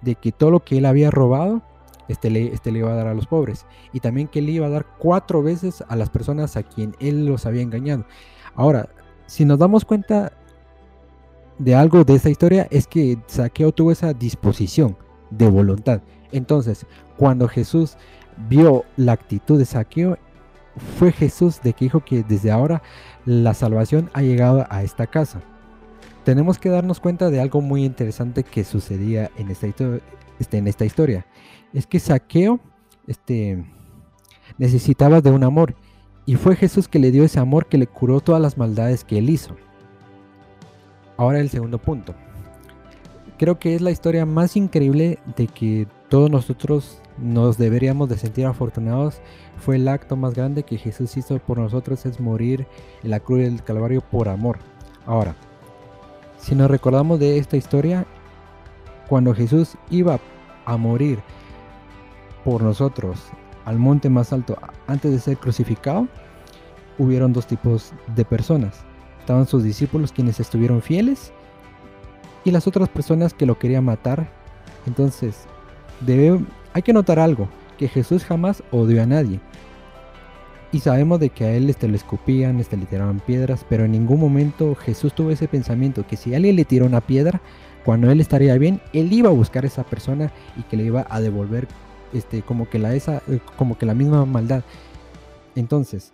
de 0.03 0.17
que 0.17 0.33
todo 0.33 0.51
lo 0.51 0.61
que 0.61 0.79
él 0.79 0.87
había 0.87 1.11
robado, 1.11 1.63
este 2.09 2.31
le, 2.31 2.53
este 2.53 2.73
le 2.73 2.81
iba 2.81 2.93
a 2.93 2.97
dar 2.97 3.07
a 3.07 3.15
los 3.15 3.27
pobres 3.27 3.67
y 3.93 4.01
también 4.01 4.29
que 4.29 4.43
le 4.43 4.51
iba 4.51 4.67
a 4.67 4.71
dar 4.71 4.87
cuatro 4.99 5.43
veces 5.43 5.85
a 5.89 5.97
las 5.97 6.11
personas 6.11 6.57
a 6.57 6.65
quien 6.65 6.97
él 6.99 7.27
los 7.27 7.47
había 7.47 7.63
engañado. 7.63 8.05
Ahora, 8.55 8.89
si 9.27 9.45
nos 9.45 9.59
damos 9.59 9.85
cuenta 9.85 10.33
de 11.59 11.75
algo 11.75 12.05
de 12.05 12.15
esa 12.15 12.31
historia 12.31 12.67
es 12.71 12.87
que 12.87 13.19
Saqueo 13.27 13.73
tuvo 13.73 13.93
esa 13.93 14.13
disposición 14.13 14.97
de 15.31 15.49
voluntad. 15.49 16.01
Entonces, 16.33 16.87
cuando 17.17 17.49
Jesús 17.49 17.97
vio 18.49 18.85
la 18.97 19.13
actitud 19.13 19.59
de 19.59 19.65
Saqueo, 19.65 20.19
fue 20.99 21.13
Jesús 21.13 21.61
de 21.63 21.75
que 21.75 21.85
dijo 21.85 22.05
que 22.05 22.23
desde 22.23 22.51
ahora 22.51 22.83
la 23.27 23.55
salvación 23.55 24.11
ha 24.15 24.23
llegado 24.23 24.67
a 24.71 24.83
esta 24.83 25.07
casa. 25.07 25.43
Tenemos 26.25 26.59
que 26.59 26.71
darnos 26.71 27.01
cuenta 27.01 27.31
de 27.31 27.41
algo 27.41 27.61
muy 27.61 27.85
interesante 27.85 28.43
que 28.43 28.65
sucedía 28.65 29.31
en 29.37 29.51
esta, 29.51 29.67
este, 30.39 30.59
en 30.59 30.67
esta 30.69 30.85
historia. 30.85 31.27
Es 31.73 31.87
que 31.87 32.01
Saqueo 32.01 32.61
este, 33.07 33.65
necesitaba 34.59 35.21
de 35.21 35.31
un 35.31 35.45
amor 35.45 35.75
y 36.25 36.37
fue 36.37 36.57
Jesús 36.57 36.89
que 36.89 36.99
le 36.99 37.11
dio 37.11 37.25
ese 37.25 37.41
amor 37.41 37.67
que 37.67 37.79
le 37.79 37.87
curó 37.87 38.21
todas 38.21 38.41
las 38.41 38.57
maldades 38.57 39.05
que 39.05 39.19
él 39.19 39.31
hizo. 39.31 39.57
Ahora 41.17 41.41
el 41.41 41.51
segundo 41.51 41.79
punto. 41.79 42.15
Creo 43.39 43.59
que 43.59 43.75
es 43.75 43.81
la 43.81 43.91
historia 43.91 44.25
más 44.25 44.57
increíble 44.57 45.19
de 45.37 45.49
que 45.49 45.89
todos 46.09 46.31
nosotros 46.31 47.01
nos 47.19 47.59
deberíamos 47.59 48.09
de 48.09 48.17
sentir 48.17 48.47
afortunados. 48.47 49.21
Fue 49.59 49.77
el 49.77 49.89
acto 49.89 50.17
más 50.17 50.35
grande 50.35 50.63
que 50.63 50.79
Jesús 50.79 51.17
hizo 51.17 51.39
por 51.41 51.59
nosotros 51.59 52.07
es 52.07 52.21
morir 52.21 52.67
en 53.03 53.11
la 53.11 53.21
cruz 53.21 53.41
del 53.41 53.63
Calvario 53.63 54.01
por 54.01 54.29
amor. 54.29 54.59
Ahora, 55.07 55.35
si 56.39 56.55
nos 56.55 56.71
recordamos 56.71 57.19
de 57.19 57.39
esta 57.39 57.57
historia, 57.57 58.07
cuando 59.09 59.35
Jesús 59.35 59.77
iba 59.91 60.21
a 60.65 60.77
morir 60.77 61.19
por 62.45 62.63
nosotros 62.63 63.19
al 63.65 63.79
monte 63.79 64.11
más 64.11 64.33
alto 64.33 64.57
antes 64.87 65.13
de 65.13 65.19
ser 65.19 65.37
crucificado, 65.37 66.09
hubieron 66.99 67.33
dos 67.33 67.47
tipos 67.47 67.93
de 68.15 68.25
personas. 68.25 68.85
Estaban 69.21 69.47
sus 69.47 69.63
discípulos 69.63 70.13
quienes 70.13 70.41
estuvieron 70.41 70.83
fieles 70.83 71.33
y 72.45 72.51
las 72.51 72.67
otras 72.67 72.89
personas 72.89 73.35
que 73.35 73.47
lo 73.47 73.59
querían 73.59 73.85
matar. 73.85 74.29
Entonces, 74.87 75.47
hay 76.73 76.83
que 76.83 76.93
notar 76.93 77.19
algo, 77.19 77.49
que 77.79 77.89
Jesús 77.89 78.25
jamás 78.25 78.63
odió 78.71 79.03
a 79.03 79.07
nadie. 79.07 79.41
Y 80.73 80.81
sabemos 80.81 81.21
de 81.21 81.29
que 81.29 81.45
a 81.45 81.53
él 81.53 81.69
este, 81.69 81.87
le 81.87 81.97
escupían, 81.97 82.59
este, 82.59 82.77
le 82.77 82.87
tiraban 82.87 83.21
piedras, 83.21 83.65
pero 83.69 83.85
en 83.85 83.93
ningún 83.93 84.19
momento 84.19 84.75
Jesús 84.75 85.13
tuvo 85.15 85.31
ese 85.31 85.47
pensamiento 85.47 86.07
que 86.07 86.17
si 86.17 86.35
alguien 86.35 86.57
le 86.57 86.65
tiró 86.65 86.87
una 86.87 87.03
piedra, 87.03 87.43
cuando 87.85 88.11
él 88.11 88.21
estaría 88.21 88.57
bien, 88.57 88.81
él 88.93 89.13
iba 89.13 89.29
a 89.29 89.33
buscar 89.33 89.65
a 89.65 89.67
esa 89.67 89.85
persona 89.85 90.33
y 90.57 90.63
que 90.63 90.77
le 90.77 90.85
iba 90.85 91.07
a 91.11 91.21
devolver 91.21 91.69
este, 92.13 92.43
como, 92.43 92.69
que 92.69 92.79
la, 92.79 92.95
esa, 92.95 93.23
eh, 93.29 93.41
como 93.57 93.79
que 93.79 93.87
la 93.87 93.95
misma 93.95 94.25
maldad. 94.25 94.63
Entonces, 95.55 96.13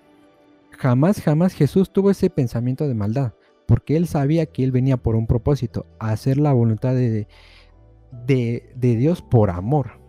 jamás, 0.71 1.21
jamás 1.21 1.55
Jesús 1.55 1.91
tuvo 1.93 2.11
ese 2.11 2.31
pensamiento 2.31 2.87
de 2.87 2.95
maldad, 2.95 3.33
porque 3.67 3.97
él 3.97 4.07
sabía 4.07 4.47
que 4.47 4.65
él 4.65 4.73
venía 4.73 4.97
por 4.97 5.17
un 5.17 5.27
propósito, 5.27 5.87
hacer 5.99 6.39
la 6.39 6.53
voluntad 6.53 6.95
de, 6.95 7.29
de, 8.27 8.73
de 8.75 8.97
Dios 8.97 9.23
por 9.23 9.51
amor. 9.51 10.01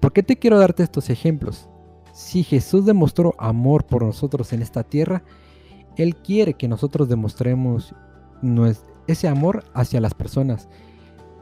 ¿Por 0.00 0.12
qué 0.12 0.22
te 0.22 0.36
quiero 0.36 0.58
darte 0.58 0.82
estos 0.82 1.10
ejemplos? 1.10 1.68
Si 2.12 2.42
Jesús 2.42 2.84
demostró 2.84 3.34
amor 3.38 3.86
por 3.86 4.02
nosotros 4.02 4.52
en 4.52 4.60
esta 4.60 4.82
tierra, 4.82 5.22
Él 5.96 6.16
quiere 6.16 6.54
que 6.54 6.68
nosotros 6.68 7.08
demostremos 7.08 7.94
ese 9.06 9.28
amor 9.28 9.64
hacia 9.74 10.00
las 10.00 10.14
personas 10.14 10.68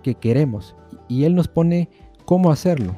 que 0.02 0.14
queremos. 0.14 0.74
Y 1.08 1.24
Él 1.24 1.34
nos 1.34 1.48
pone 1.48 1.88
cómo 2.24 2.50
hacerlo. 2.50 2.94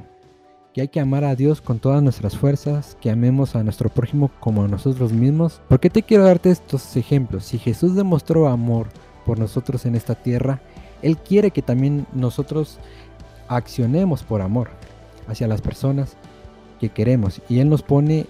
Que 0.72 0.82
hay 0.82 0.88
que 0.88 1.00
amar 1.00 1.24
a 1.24 1.34
Dios 1.34 1.60
con 1.60 1.78
todas 1.78 2.02
nuestras 2.02 2.36
fuerzas, 2.36 2.96
que 3.00 3.10
amemos 3.10 3.56
a 3.56 3.62
nuestro 3.62 3.90
prójimo 3.90 4.30
como 4.40 4.64
a 4.64 4.68
nosotros 4.68 5.12
mismos. 5.12 5.60
¿Por 5.68 5.80
qué 5.80 5.90
te 5.90 6.02
quiero 6.02 6.24
darte 6.24 6.50
estos 6.50 6.96
ejemplos? 6.96 7.44
Si 7.44 7.58
Jesús 7.58 7.94
demostró 7.94 8.48
amor 8.48 8.88
por 9.26 9.38
nosotros 9.38 9.84
en 9.84 9.94
esta 9.94 10.14
tierra, 10.14 10.62
Él 11.02 11.18
quiere 11.18 11.50
que 11.50 11.60
también 11.60 12.06
nosotros 12.14 12.78
accionemos 13.48 14.22
por 14.22 14.40
amor 14.40 14.70
hacia 15.26 15.46
las 15.46 15.60
personas 15.60 16.16
que 16.80 16.88
queremos. 16.88 17.42
Y 17.48 17.58
Él 17.60 17.68
nos 17.68 17.82
pone 17.82 18.26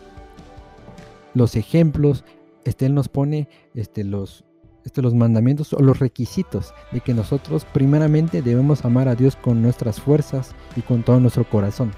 los 1.34 1.56
ejemplos, 1.56 2.24
este, 2.64 2.86
Él 2.86 2.94
nos 2.94 3.08
pone 3.08 3.48
este, 3.74 4.04
los, 4.04 4.44
este, 4.84 5.02
los 5.02 5.14
mandamientos 5.14 5.72
o 5.72 5.80
los 5.80 5.98
requisitos 5.98 6.74
de 6.90 7.00
que 7.00 7.14
nosotros 7.14 7.64
primeramente 7.72 8.42
debemos 8.42 8.84
amar 8.84 9.08
a 9.08 9.14
Dios 9.14 9.36
con 9.36 9.62
nuestras 9.62 10.00
fuerzas 10.00 10.54
y 10.76 10.82
con 10.82 11.02
todo 11.02 11.20
nuestro 11.20 11.48
corazón. 11.48 11.92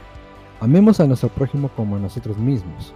Amemos 0.61 1.01
a 1.01 1.07
nuestro 1.07 1.29
prójimo 1.29 1.71
como 1.77 1.97
a 1.97 1.99
nosotros 1.99 2.39
mismos. 2.39 2.95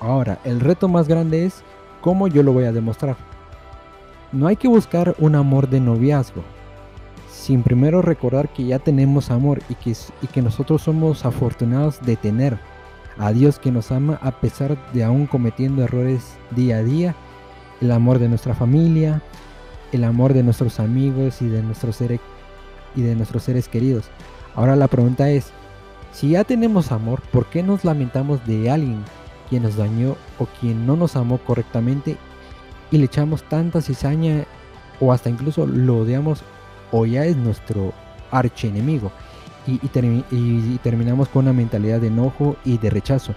Ahora, 0.00 0.38
el 0.44 0.60
reto 0.60 0.88
más 0.88 1.08
grande 1.08 1.44
es 1.44 1.62
cómo 2.00 2.26
yo 2.26 2.42
lo 2.42 2.52
voy 2.52 2.64
a 2.64 2.72
demostrar. 2.72 3.16
No 4.32 4.46
hay 4.46 4.56
que 4.56 4.68
buscar 4.68 5.14
un 5.18 5.34
amor 5.34 5.68
de 5.68 5.80
noviazgo, 5.80 6.42
sin 7.30 7.62
primero 7.62 8.02
recordar 8.02 8.48
que 8.48 8.64
ya 8.64 8.78
tenemos 8.78 9.30
amor 9.30 9.60
y 9.68 9.74
que, 9.74 9.94
y 10.22 10.26
que 10.26 10.42
nosotros 10.42 10.82
somos 10.82 11.24
afortunados 11.24 12.00
de 12.00 12.16
tener 12.16 12.58
a 13.18 13.30
Dios 13.32 13.58
que 13.58 13.70
nos 13.70 13.92
ama 13.92 14.18
a 14.22 14.32
pesar 14.40 14.76
de 14.92 15.04
aún 15.04 15.26
cometiendo 15.26 15.82
errores 15.82 16.36
día 16.50 16.78
a 16.78 16.82
día 16.82 17.14
el 17.82 17.90
amor 17.90 18.20
de 18.20 18.28
nuestra 18.28 18.54
familia, 18.54 19.20
el 19.90 20.04
amor 20.04 20.32
de 20.32 20.44
nuestros 20.44 20.78
amigos 20.78 21.42
y 21.42 21.48
de 21.48 21.62
nuestros 21.62 21.96
seres 21.96 22.20
y 22.94 23.02
de 23.02 23.16
nuestros 23.16 23.42
seres 23.42 23.68
queridos. 23.68 24.04
Ahora 24.54 24.76
la 24.76 24.86
pregunta 24.86 25.28
es, 25.30 25.50
si 26.12 26.30
ya 26.30 26.44
tenemos 26.44 26.92
amor, 26.92 27.20
¿por 27.32 27.46
qué 27.46 27.62
nos 27.62 27.84
lamentamos 27.84 28.46
de 28.46 28.70
alguien 28.70 29.02
quien 29.50 29.64
nos 29.64 29.76
dañó 29.76 30.16
o 30.38 30.46
quien 30.60 30.86
no 30.86 30.96
nos 30.96 31.16
amó 31.16 31.38
correctamente 31.38 32.16
y 32.90 32.98
le 32.98 33.06
echamos 33.06 33.42
tanta 33.42 33.80
cizaña 33.80 34.44
o 35.00 35.12
hasta 35.12 35.28
incluso 35.28 35.66
lo 35.66 35.98
odiamos 35.98 36.42
o 36.92 37.04
ya 37.04 37.24
es 37.24 37.36
nuestro 37.36 37.92
archienemigo 38.30 39.10
y, 39.66 39.80
y 39.82 40.78
terminamos 40.78 41.28
con 41.28 41.44
una 41.44 41.52
mentalidad 41.52 42.00
de 42.00 42.08
enojo 42.08 42.56
y 42.64 42.78
de 42.78 42.90
rechazo? 42.90 43.34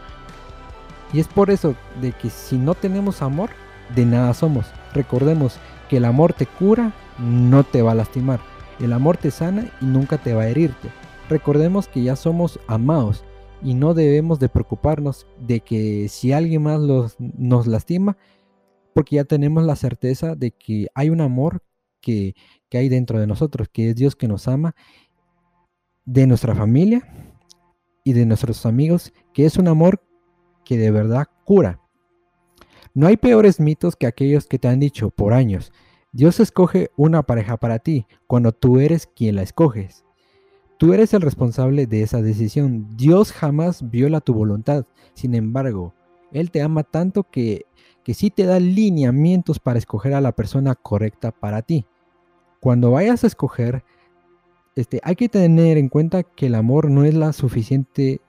Y 1.13 1.19
es 1.19 1.27
por 1.27 1.49
eso 1.49 1.75
de 2.01 2.11
que 2.11 2.29
si 2.29 2.57
no 2.57 2.75
tenemos 2.75 3.21
amor, 3.21 3.49
de 3.93 4.05
nada 4.05 4.33
somos. 4.33 4.65
Recordemos 4.93 5.59
que 5.89 5.97
el 5.97 6.05
amor 6.05 6.33
te 6.33 6.45
cura, 6.45 6.93
no 7.19 7.63
te 7.63 7.81
va 7.81 7.91
a 7.91 7.95
lastimar. 7.95 8.39
El 8.79 8.93
amor 8.93 9.17
te 9.17 9.31
sana 9.31 9.71
y 9.81 9.85
nunca 9.85 10.17
te 10.17 10.33
va 10.33 10.43
a 10.43 10.49
herirte. 10.49 10.89
Recordemos 11.29 11.87
que 11.87 12.03
ya 12.03 12.15
somos 12.15 12.59
amados 12.67 13.23
y 13.63 13.73
no 13.73 13.93
debemos 13.93 14.39
de 14.39 14.49
preocuparnos 14.49 15.25
de 15.39 15.61
que 15.61 16.07
si 16.09 16.33
alguien 16.33 16.63
más 16.63 16.81
nos 17.19 17.67
lastima, 17.67 18.17
porque 18.93 19.15
ya 19.15 19.23
tenemos 19.23 19.63
la 19.63 19.75
certeza 19.75 20.35
de 20.35 20.51
que 20.51 20.87
hay 20.93 21.09
un 21.09 21.21
amor 21.21 21.61
que, 22.01 22.35
que 22.69 22.77
hay 22.77 22.89
dentro 22.89 23.19
de 23.19 23.27
nosotros, 23.27 23.67
que 23.71 23.89
es 23.89 23.95
Dios 23.95 24.15
que 24.15 24.27
nos 24.27 24.47
ama, 24.47 24.75
de 26.05 26.27
nuestra 26.27 26.53
familia 26.53 27.01
y 28.03 28.13
de 28.13 28.25
nuestros 28.25 28.65
amigos, 28.65 29.11
que 29.33 29.45
es 29.45 29.57
un 29.57 29.67
amor 29.67 30.01
que 30.63 30.77
de 30.77 30.91
verdad 30.91 31.25
cura. 31.43 31.81
No 32.95 33.07
hay 33.07 33.17
peores 33.17 33.59
mitos 33.59 33.97
que 33.97 34.07
aquellos 34.07 34.47
que 34.47 34.57
te 34.57 34.69
han 34.69 34.79
dicho 34.79 35.09
por 35.09 35.33
años, 35.33 35.73
Dios 36.13 36.39
escoge 36.39 36.91
una 36.95 37.23
pareja 37.23 37.57
para 37.57 37.79
ti 37.79 38.07
cuando 38.25 38.53
tú 38.53 38.79
eres 38.79 39.05
quien 39.05 39.35
la 39.35 39.41
escoges. 39.41 40.05
Tú 40.77 40.93
eres 40.93 41.13
el 41.13 41.19
responsable 41.19 41.87
de 41.87 42.03
esa 42.03 42.21
decisión. 42.21 42.87
Dios 42.95 43.33
jamás 43.33 43.89
viola 43.91 44.21
tu 44.21 44.33
voluntad. 44.33 44.85
Sin 45.13 45.35
embargo, 45.35 45.93
Él 46.31 46.51
te 46.51 46.61
ama 46.61 46.83
tanto 46.83 47.23
que, 47.23 47.65
que 48.05 48.13
sí 48.13 48.29
te 48.29 48.45
da 48.45 48.61
lineamientos 48.61 49.59
para 49.59 49.77
escoger 49.77 50.13
a 50.13 50.21
la 50.21 50.31
persona 50.31 50.73
correcta 50.73 51.33
para 51.33 51.63
ti. 51.63 51.85
Cuando 52.61 52.91
vayas 52.91 53.25
a 53.25 53.27
escoger, 53.27 53.83
este, 54.77 55.01
hay 55.03 55.17
que 55.17 55.27
tener 55.27 55.77
en 55.77 55.89
cuenta 55.89 56.23
que 56.23 56.45
el 56.45 56.55
amor 56.55 56.89
no 56.89 57.03
es 57.03 57.13
la 57.13 57.33
suficiente 57.33 58.21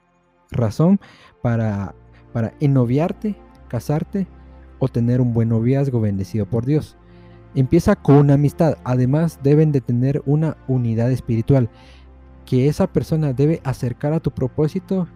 razón 0.51 0.99
para, 1.41 1.95
para 2.33 2.53
ennoviarte, 2.59 3.37
casarte 3.69 4.27
o 4.79 4.87
tener 4.87 5.21
un 5.21 5.33
buen 5.33 5.49
noviazgo 5.49 5.99
bendecido 5.99 6.45
por 6.45 6.65
Dios. 6.65 6.97
Empieza 7.55 7.95
con 7.95 8.17
una 8.17 8.35
amistad, 8.35 8.77
además 8.83 9.39
deben 9.41 9.71
de 9.71 9.81
tener 9.81 10.21
una 10.25 10.57
unidad 10.67 11.11
espiritual, 11.11 11.69
que 12.45 12.67
esa 12.67 12.87
persona 12.87 13.33
debe 13.33 13.61
acercar 13.63 14.13
a 14.13 14.19
tu 14.19 14.31
propósito 14.31 15.07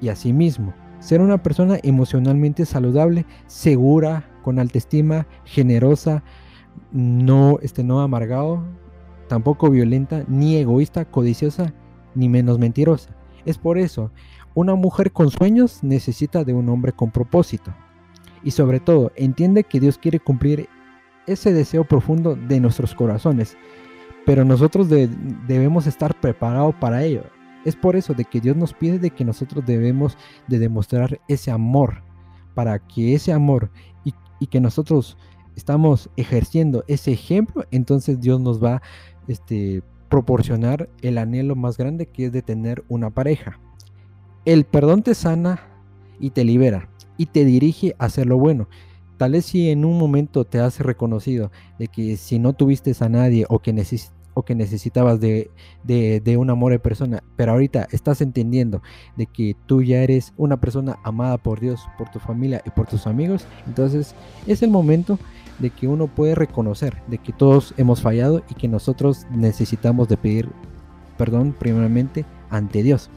y 0.00 0.08
a 0.08 0.16
sí 0.16 0.32
mismo. 0.32 0.74
Ser 1.00 1.20
una 1.20 1.42
persona 1.42 1.78
emocionalmente 1.82 2.66
saludable, 2.66 3.24
segura, 3.46 4.28
con 4.42 4.58
autoestima, 4.58 5.26
generosa, 5.44 6.22
no, 6.92 7.58
este, 7.62 7.84
no 7.84 8.00
amargado, 8.00 8.62
tampoco 9.28 9.70
violenta, 9.70 10.24
ni 10.28 10.56
egoísta, 10.56 11.04
codiciosa, 11.04 11.72
ni 12.14 12.28
menos 12.28 12.58
mentirosa. 12.58 13.10
Es 13.44 13.58
por 13.58 13.78
eso, 13.78 14.10
una 14.54 14.74
mujer 14.74 15.12
con 15.12 15.30
sueños 15.30 15.82
necesita 15.82 16.44
de 16.44 16.54
un 16.54 16.68
hombre 16.68 16.92
con 16.92 17.10
propósito 17.10 17.72
y 18.42 18.50
sobre 18.52 18.80
todo 18.80 19.12
entiende 19.16 19.64
que 19.64 19.80
Dios 19.80 19.98
quiere 19.98 20.20
cumplir 20.20 20.68
ese 21.26 21.52
deseo 21.52 21.84
profundo 21.84 22.36
de 22.36 22.60
nuestros 22.60 22.94
corazones, 22.94 23.56
pero 24.24 24.44
nosotros 24.44 24.88
debemos 24.88 25.86
estar 25.86 26.18
preparados 26.18 26.74
para 26.76 27.04
ello. 27.04 27.24
Es 27.64 27.76
por 27.76 27.96
eso 27.96 28.14
de 28.14 28.24
que 28.24 28.40
Dios 28.40 28.56
nos 28.56 28.72
pide 28.72 28.98
de 28.98 29.10
que 29.10 29.24
nosotros 29.24 29.64
debemos 29.66 30.16
de 30.46 30.58
demostrar 30.58 31.20
ese 31.28 31.50
amor, 31.50 32.02
para 32.54 32.78
que 32.78 33.14
ese 33.14 33.32
amor 33.32 33.70
y, 34.04 34.14
y 34.40 34.46
que 34.46 34.60
nosotros 34.60 35.16
estamos 35.54 36.08
ejerciendo 36.16 36.84
ese 36.88 37.12
ejemplo, 37.12 37.64
entonces 37.70 38.20
Dios 38.20 38.40
nos 38.40 38.62
va 38.62 38.80
este, 39.26 39.82
proporcionar 40.08 40.88
el 41.02 41.18
anhelo 41.18 41.56
más 41.56 41.76
grande 41.76 42.06
que 42.06 42.26
es 42.26 42.32
de 42.32 42.42
tener 42.42 42.84
una 42.88 43.10
pareja. 43.10 43.60
El 44.44 44.64
perdón 44.64 45.02
te 45.02 45.14
sana 45.14 45.60
y 46.20 46.30
te 46.30 46.44
libera 46.44 46.87
y 47.18 47.26
te 47.26 47.44
dirige 47.44 47.94
a 47.98 48.06
hacer 48.06 48.26
lo 48.26 48.38
bueno. 48.38 48.68
Tal 49.18 49.32
vez 49.32 49.46
si 49.46 49.68
en 49.68 49.84
un 49.84 49.98
momento 49.98 50.44
te 50.44 50.60
has 50.60 50.78
reconocido 50.78 51.50
de 51.78 51.88
que 51.88 52.16
si 52.16 52.38
no 52.38 52.52
tuviste 52.52 52.94
a 53.00 53.08
nadie 53.08 53.44
o 53.48 53.58
que, 53.58 53.74
o 54.34 54.44
que 54.44 54.54
necesitabas 54.54 55.20
de, 55.20 55.50
de, 55.82 56.36
un 56.36 56.50
amor 56.50 56.70
de 56.70 56.78
persona, 56.78 57.22
pero 57.36 57.52
ahorita 57.52 57.88
estás 57.90 58.20
entendiendo 58.20 58.80
de 59.16 59.26
que 59.26 59.56
tú 59.66 59.82
ya 59.82 60.02
eres 60.02 60.32
una 60.36 60.58
persona 60.60 60.98
amada 61.02 61.36
por 61.36 61.58
Dios, 61.58 61.80
por 61.98 62.08
tu 62.10 62.20
familia 62.20 62.62
y 62.64 62.70
por 62.70 62.86
tus 62.86 63.08
amigos, 63.08 63.44
entonces 63.66 64.14
es 64.46 64.62
el 64.62 64.70
momento 64.70 65.18
de 65.58 65.70
que 65.70 65.88
uno 65.88 66.06
puede 66.06 66.36
reconocer 66.36 67.02
de 67.08 67.18
que 67.18 67.32
todos 67.32 67.74
hemos 67.76 68.00
fallado 68.00 68.44
y 68.48 68.54
que 68.54 68.68
nosotros 68.68 69.26
necesitamos 69.32 70.08
de 70.08 70.16
pedir 70.16 70.48
perdón 71.16 71.52
primeramente 71.58 72.24
ante 72.50 72.84
Dios. 72.84 73.10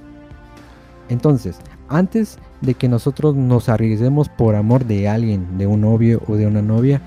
Entonces, 1.10 1.60
antes 1.92 2.40
de 2.62 2.74
que 2.74 2.88
nosotros 2.88 3.36
nos 3.36 3.70
arriesguemos 3.70 4.30
por 4.30 4.56
amor 4.56 4.86
de 4.86 5.08
alguien, 5.08 5.58
de 5.58 5.68
un 5.68 5.82
novio 5.82 6.22
o 6.28 6.36
de 6.36 6.48
una 6.48 6.62
novia, 6.62 7.02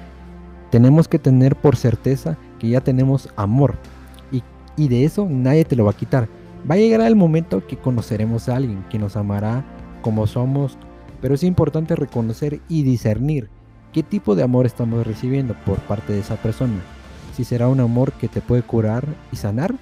tenemos 0.71 1.09
que 1.09 1.19
tener 1.19 1.57
por 1.57 1.77
certeza 1.77 2.37
que 2.59 2.69
ya 2.69 2.81
tenemos 2.81 3.29
amor. 3.37 3.77
Y, 4.77 4.89
de 4.89 5.05
eso 5.05 5.29
nadie 5.31 5.65
te 5.65 5.77
lo 5.77 5.85
va 5.85 5.93
a 5.93 5.97
quitar. 5.97 6.29
Va 6.69 6.75
a 6.75 6.79
llegar 6.79 7.01
el 7.03 7.15
momento 7.15 7.65
que 7.65 7.77
conoceremos 7.77 8.49
a 8.49 8.57
alguien 8.57 8.85
que 8.91 8.99
nos 8.99 9.17
amará 9.17 9.65
como 10.03 10.27
somos, 10.27 10.77
pero 11.21 11.35
es 11.35 11.45
importante 11.45 11.95
reconocer 11.95 12.61
y 12.69 12.83
discernir 12.83 13.49
qué 13.93 14.03
tipo 14.03 14.35
de 14.35 14.43
amor 14.43 14.67
estamos 14.67 15.07
recibiendo 15.07 15.55
por 15.65 15.79
parte 15.79 16.13
de 16.13 16.19
esa 16.19 16.35
persona. 16.35 16.81
Si 17.37 17.45
será 17.45 17.69
un 17.69 17.79
amor 17.79 18.13
que 18.13 18.27
te 18.27 18.41
puede 18.41 18.63
curar 18.63 19.07
y 19.31 19.37
sanar, 19.37 19.77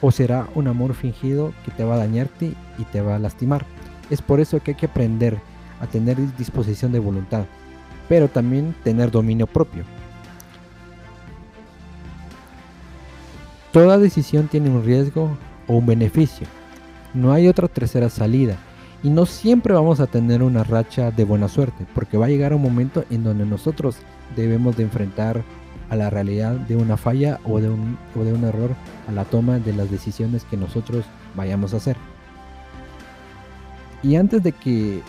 o 0.00 0.10
será 0.10 0.48
un 0.54 0.68
amor 0.68 0.94
fingido 0.94 1.52
que 1.66 1.70
te 1.70 1.84
va 1.84 1.96
a 1.96 1.98
dañarte 1.98 2.54
y 2.78 2.84
te 2.92 3.02
va 3.02 3.16
a 3.16 3.18
lastimar. 3.18 3.66
Es 4.10 4.22
por 4.22 4.40
eso 4.40 4.60
que 4.60 4.72
hay 4.72 4.76
que 4.76 4.86
aprender 4.86 5.38
a 5.80 5.86
tener 5.86 6.16
disposición 6.36 6.92
de 6.92 6.98
voluntad, 6.98 7.44
pero 8.08 8.28
también 8.28 8.74
tener 8.84 9.10
dominio 9.10 9.46
propio. 9.46 9.84
Toda 13.72 13.98
decisión 13.98 14.46
tiene 14.48 14.70
un 14.70 14.84
riesgo 14.84 15.36
o 15.66 15.76
un 15.76 15.86
beneficio. 15.86 16.46
No 17.12 17.32
hay 17.32 17.48
otra 17.48 17.68
tercera 17.68 18.08
salida. 18.08 18.56
Y 19.02 19.10
no 19.10 19.26
siempre 19.26 19.74
vamos 19.74 20.00
a 20.00 20.06
tener 20.06 20.42
una 20.42 20.64
racha 20.64 21.10
de 21.10 21.24
buena 21.24 21.48
suerte, 21.48 21.84
porque 21.94 22.16
va 22.16 22.26
a 22.26 22.28
llegar 22.28 22.54
un 22.54 22.62
momento 22.62 23.04
en 23.10 23.22
donde 23.22 23.44
nosotros 23.44 23.96
debemos 24.34 24.76
de 24.76 24.84
enfrentar 24.84 25.42
a 25.90 25.96
la 25.96 26.08
realidad 26.08 26.52
de 26.52 26.76
una 26.76 26.96
falla 26.96 27.38
o 27.44 27.60
de 27.60 27.68
un, 27.68 27.98
o 28.18 28.24
de 28.24 28.32
un 28.32 28.44
error 28.44 28.70
a 29.06 29.12
la 29.12 29.24
toma 29.24 29.58
de 29.58 29.74
las 29.74 29.90
decisiones 29.90 30.44
que 30.44 30.56
nosotros 30.56 31.04
vayamos 31.34 31.74
a 31.74 31.78
hacer. 31.78 31.96
Y 34.04 34.16
antes 34.16 34.42
de 34.42 34.52
que 34.52 35.00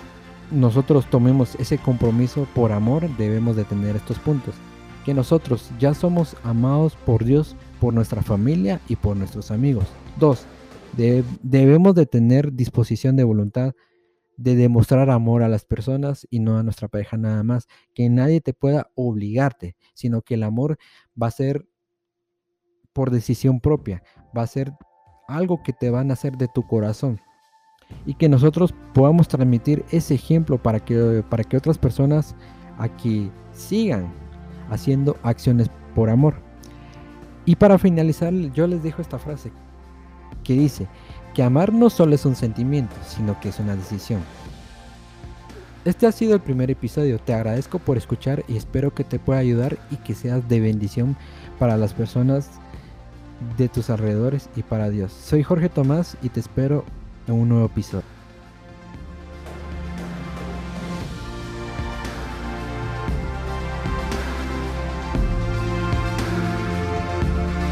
nosotros 0.51 1.09
tomemos 1.09 1.55
ese 1.55 1.77
compromiso 1.77 2.47
por 2.55 2.71
amor, 2.71 3.09
debemos 3.17 3.55
de 3.55 3.65
tener 3.65 3.95
estos 3.95 4.17
puntos. 4.19 4.55
Que 5.03 5.13
nosotros 5.13 5.69
ya 5.77 5.93
somos 5.93 6.35
amados 6.43 6.95
por 7.05 7.25
Dios, 7.25 7.55
por 7.79 7.93
nuestra 7.93 8.23
familia 8.23 8.79
y 8.87 8.95
por 8.95 9.17
nuestros 9.17 9.51
amigos. 9.51 9.85
Dos, 10.17 10.45
debemos 10.95 11.93
de 11.93 12.05
tener 12.05 12.53
disposición 12.53 13.15
de 13.17 13.25
voluntad 13.25 13.73
de 14.37 14.55
demostrar 14.55 15.09
amor 15.09 15.43
a 15.43 15.49
las 15.49 15.65
personas 15.65 16.27
y 16.29 16.39
no 16.39 16.57
a 16.57 16.63
nuestra 16.63 16.87
pareja 16.87 17.17
nada 17.17 17.43
más. 17.43 17.67
Que 17.93 18.09
nadie 18.09 18.41
te 18.41 18.53
pueda 18.53 18.91
obligarte, 18.95 19.75
sino 19.93 20.21
que 20.21 20.35
el 20.35 20.43
amor 20.43 20.77
va 21.21 21.27
a 21.27 21.31
ser 21.31 21.67
por 22.93 23.11
decisión 23.11 23.59
propia, 23.59 24.03
va 24.35 24.43
a 24.43 24.47
ser 24.47 24.71
algo 25.27 25.61
que 25.63 25.73
te 25.73 25.89
van 25.89 26.11
a 26.11 26.13
hacer 26.13 26.37
de 26.37 26.47
tu 26.47 26.65
corazón. 26.65 27.19
Y 28.05 28.13
que 28.15 28.29
nosotros 28.29 28.73
podamos 28.93 29.27
transmitir 29.27 29.83
ese 29.91 30.15
ejemplo 30.15 30.57
para 30.57 30.79
que, 30.79 31.23
para 31.29 31.43
que 31.43 31.57
otras 31.57 31.77
personas 31.77 32.35
aquí 32.77 33.31
sigan 33.53 34.11
haciendo 34.69 35.17
acciones 35.23 35.69
por 35.93 36.09
amor. 36.09 36.35
Y 37.45 37.55
para 37.55 37.77
finalizar, 37.77 38.33
yo 38.53 38.67
les 38.67 38.83
dejo 38.83 39.01
esta 39.01 39.19
frase 39.19 39.51
que 40.43 40.53
dice 40.53 40.87
que 41.33 41.43
amar 41.43 41.73
no 41.73 41.89
solo 41.89 42.15
es 42.15 42.25
un 42.25 42.35
sentimiento, 42.35 42.95
sino 43.07 43.39
que 43.39 43.49
es 43.49 43.59
una 43.59 43.75
decisión. 43.75 44.21
Este 45.83 46.07
ha 46.07 46.11
sido 46.11 46.33
el 46.33 46.41
primer 46.41 46.71
episodio, 46.71 47.19
te 47.19 47.33
agradezco 47.33 47.77
por 47.77 47.97
escuchar 47.97 48.43
y 48.47 48.57
espero 48.57 48.95
que 48.95 49.03
te 49.03 49.19
pueda 49.19 49.39
ayudar 49.39 49.77
y 49.91 49.97
que 49.97 50.15
seas 50.15 50.47
de 50.49 50.59
bendición 50.59 51.15
para 51.59 51.77
las 51.77 51.93
personas 51.93 52.49
de 53.57 53.67
tus 53.67 53.91
alrededores 53.91 54.49
y 54.55 54.63
para 54.63 54.89
Dios. 54.89 55.11
Soy 55.11 55.43
Jorge 55.43 55.69
Tomás 55.69 56.17
y 56.23 56.29
te 56.29 56.39
espero 56.39 56.85
un 57.33 57.49
nuevo 57.49 57.65
episodio. 57.65 58.14